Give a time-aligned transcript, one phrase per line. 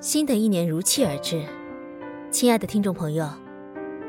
[0.00, 1.44] 新的一年如期而至，
[2.30, 3.28] 亲爱的听众朋友，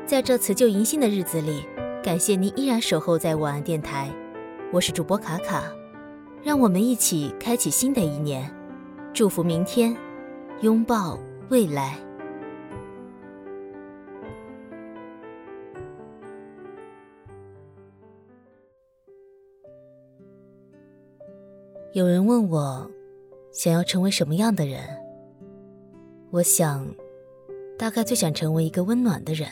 [0.06, 1.64] 在这辞旧迎新的日子里，
[2.00, 4.08] 感谢您依然守候在晚安电台，
[4.72, 5.64] 我是主播卡卡，
[6.44, 8.48] 让我们一起开启新的一年，
[9.12, 9.96] 祝福明天，
[10.60, 11.18] 拥抱
[11.48, 11.98] 未来。
[21.94, 22.88] 有人问我，
[23.50, 24.99] 想要成为什么样的人？
[26.30, 26.86] 我想，
[27.76, 29.48] 大概最想成为一个温暖的人。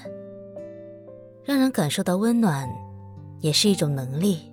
[1.45, 2.69] 让人感受到温暖，
[3.41, 4.52] 也是一种能力，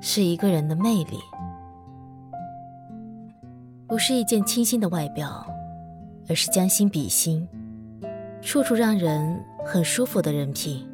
[0.00, 1.18] 是一个人的魅力。
[3.86, 5.46] 不是一件清新的外表，
[6.28, 7.46] 而是将心比心，
[8.40, 10.88] 处处让人很舒服的人品，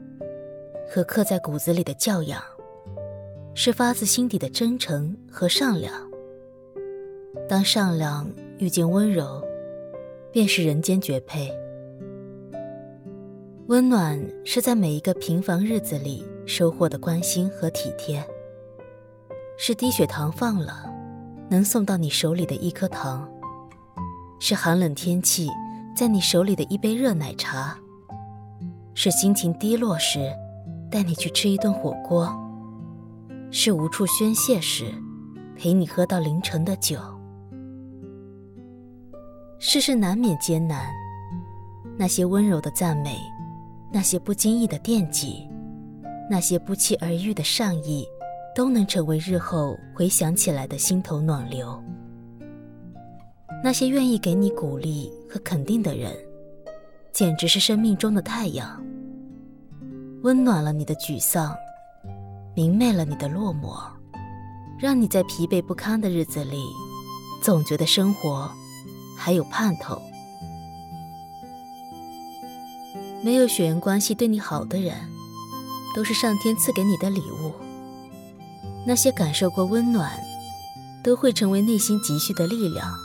[0.91, 2.43] 和刻在骨子里的教养。
[3.55, 5.93] 是发自心底的真诚和善良。
[7.47, 9.47] 当善良遇见温柔，
[10.33, 11.53] 便是人间绝配。
[13.67, 18.25] 温暖是在每一个平凡日子里收获的关心和体贴，
[19.57, 20.91] 是低血糖放了，
[21.49, 23.29] 能送到你手里的一颗糖，
[24.41, 25.49] 是寒冷天气
[25.97, 27.79] 在你手里的一杯热奶茶，
[28.95, 30.33] 是心情低落时
[30.91, 32.29] 带你去吃一顿火锅。
[33.51, 34.87] 是无处宣泄时，
[35.57, 36.99] 陪你喝到凌晨的酒。
[39.65, 40.93] 世事难免艰难，
[41.97, 43.17] 那些温柔的赞美，
[43.93, 45.49] 那些不经意的惦记，
[46.29, 48.05] 那些不期而遇的善意，
[48.57, 51.81] 都能成为日后回想起来的心头暖流。
[53.63, 56.13] 那些愿意给你鼓励和肯定的人，
[57.13, 58.85] 简直是生命中的太阳，
[60.25, 61.55] 温暖了你的沮丧。
[62.57, 63.81] 明媚了你的落寞，
[64.77, 66.65] 让你在疲惫不堪的日子里，
[67.41, 68.51] 总觉得生活
[69.23, 70.03] 还有盼头。
[73.23, 74.97] 没有血缘关系对你好的人，
[75.95, 77.53] 都是上天赐给你的礼物。
[78.85, 80.19] 那些感受过温暖，
[81.05, 82.99] 都会成为内心急需的力量，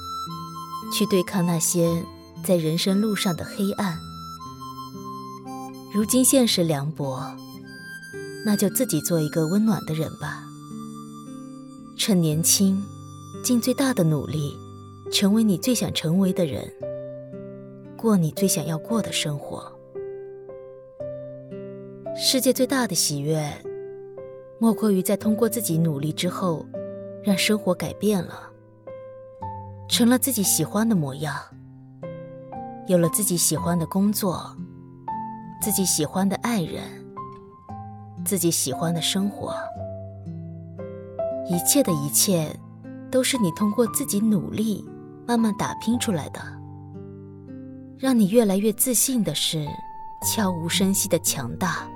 [0.91, 2.03] 去对抗那些
[2.44, 4.00] 在人生路上的黑暗。
[5.94, 7.22] 如今现实凉薄。
[8.46, 10.46] 那就自己做一个温暖的人吧。
[11.97, 12.81] 趁年轻，
[13.44, 14.58] 尽最大的努力，
[15.12, 16.72] 成为你最想成为的人，
[17.97, 19.72] 过你最想要过的生活。
[22.16, 23.50] 世界最大的喜悦，
[24.59, 26.66] 莫过于在通过自己努力之后，
[27.23, 28.51] 让生活改变了，
[29.88, 31.35] 成了自己喜欢的模样，
[32.88, 34.56] 有了自己喜欢的工作，
[35.62, 36.84] 自己喜欢的爱人。
[38.25, 39.56] 自己喜欢的生活，
[41.50, 42.53] 一切的一切，
[43.09, 44.84] 都是你通过自己努力
[45.28, 46.40] 慢慢打拼出来的。
[48.00, 49.68] 让你越来越自信的是，
[50.24, 51.88] 悄无声息的强大。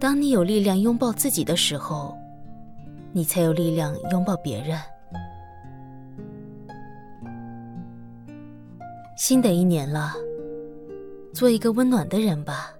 [0.00, 2.16] 当你有力量拥抱自己的时候，
[3.12, 4.78] 你才有力量拥抱别人。
[9.16, 10.14] 新的一年了，
[11.34, 12.72] 做一个温暖的人吧。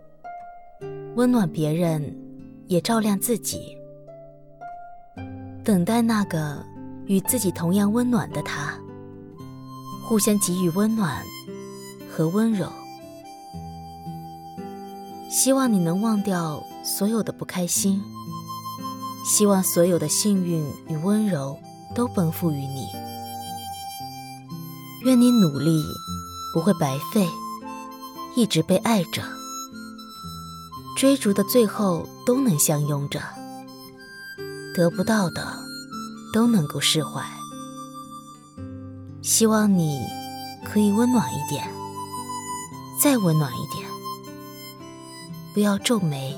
[1.16, 2.16] 温暖别人，
[2.68, 3.76] 也照亮自己。
[5.64, 6.64] 等待那个
[7.08, 8.74] 与自己同样温暖的他，
[10.04, 11.24] 互相给予温暖
[12.14, 12.70] 和温柔。
[15.30, 18.02] 希望你能忘掉所有的不开心，
[19.24, 21.58] 希望所有的幸运与温柔
[21.94, 22.86] 都奔赴于你。
[25.04, 25.82] 愿你努力
[26.52, 27.26] 不会白费，
[28.36, 29.22] 一直被爱着。
[30.96, 33.20] 追逐的最后都能相拥着，
[34.74, 35.67] 得不到的
[36.32, 37.22] 都能够释怀。
[39.22, 40.00] 希望你
[40.64, 41.68] 可以温暖一点，
[43.02, 43.88] 再温暖一点，
[45.54, 46.34] 不要皱眉，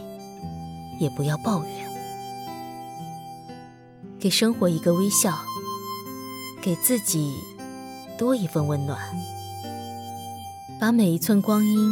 [1.01, 1.91] 也不要抱怨，
[4.19, 5.39] 给生活一个微笑，
[6.61, 7.35] 给自己
[8.19, 8.99] 多一份温暖，
[10.81, 11.91] 把每一寸光阴。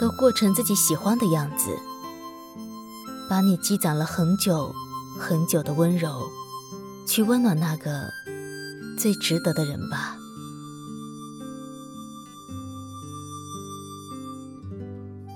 [0.00, 1.78] 都过成自己喜欢的样子，
[3.30, 4.74] 把你积攒了很久
[5.16, 6.28] 很久的温柔，
[7.12, 8.10] 去温暖那个
[8.98, 10.16] 最值得的人吧。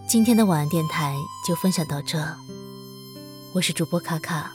[0.08, 1.14] 今天的晚安电台
[1.46, 2.18] 就分享到这，
[3.52, 4.54] 我是主播卡卡，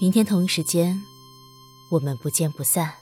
[0.00, 1.00] 明天同一时间，
[1.92, 2.99] 我们不见不散。